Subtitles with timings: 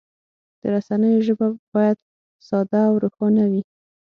[0.59, 1.97] د رسنیو ژبه باید
[2.47, 3.61] ساده او روښانه وي.